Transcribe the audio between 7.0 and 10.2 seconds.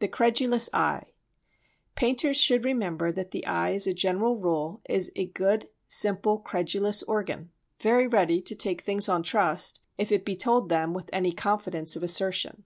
organ—very ready to take things on trust if